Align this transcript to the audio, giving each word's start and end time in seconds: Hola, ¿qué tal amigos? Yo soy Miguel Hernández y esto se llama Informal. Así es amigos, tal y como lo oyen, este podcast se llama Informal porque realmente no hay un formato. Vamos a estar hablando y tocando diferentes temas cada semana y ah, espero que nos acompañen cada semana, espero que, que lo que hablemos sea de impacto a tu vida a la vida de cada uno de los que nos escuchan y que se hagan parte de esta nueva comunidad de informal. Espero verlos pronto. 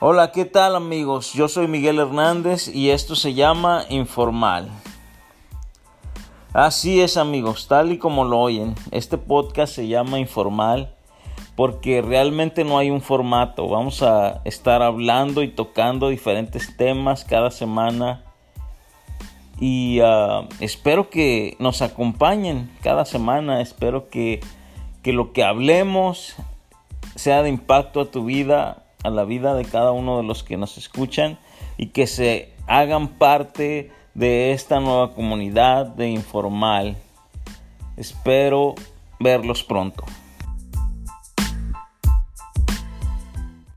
Hola, 0.00 0.30
¿qué 0.30 0.44
tal 0.44 0.76
amigos? 0.76 1.32
Yo 1.32 1.48
soy 1.48 1.66
Miguel 1.66 1.98
Hernández 1.98 2.68
y 2.72 2.90
esto 2.90 3.16
se 3.16 3.34
llama 3.34 3.84
Informal. 3.88 4.70
Así 6.52 7.00
es 7.00 7.16
amigos, 7.16 7.66
tal 7.66 7.90
y 7.90 7.98
como 7.98 8.24
lo 8.24 8.38
oyen, 8.38 8.76
este 8.92 9.18
podcast 9.18 9.74
se 9.74 9.88
llama 9.88 10.20
Informal 10.20 10.94
porque 11.56 12.00
realmente 12.00 12.62
no 12.62 12.78
hay 12.78 12.90
un 12.90 13.00
formato. 13.00 13.66
Vamos 13.66 14.04
a 14.04 14.40
estar 14.44 14.82
hablando 14.82 15.42
y 15.42 15.48
tocando 15.48 16.10
diferentes 16.10 16.76
temas 16.76 17.24
cada 17.24 17.50
semana 17.50 18.22
y 19.58 19.98
ah, 20.04 20.46
espero 20.60 21.10
que 21.10 21.56
nos 21.58 21.82
acompañen 21.82 22.70
cada 22.82 23.04
semana, 23.04 23.60
espero 23.60 24.08
que, 24.10 24.38
que 25.02 25.12
lo 25.12 25.32
que 25.32 25.42
hablemos 25.42 26.36
sea 27.16 27.42
de 27.42 27.48
impacto 27.48 28.00
a 28.00 28.12
tu 28.12 28.26
vida 28.26 28.84
a 29.02 29.10
la 29.10 29.24
vida 29.24 29.54
de 29.54 29.64
cada 29.64 29.92
uno 29.92 30.16
de 30.16 30.24
los 30.24 30.42
que 30.42 30.56
nos 30.56 30.78
escuchan 30.78 31.38
y 31.76 31.88
que 31.88 32.06
se 32.06 32.52
hagan 32.66 33.08
parte 33.08 33.90
de 34.14 34.52
esta 34.52 34.80
nueva 34.80 35.14
comunidad 35.14 35.86
de 35.86 36.08
informal. 36.08 36.96
Espero 37.96 38.74
verlos 39.20 39.62
pronto. 39.62 40.04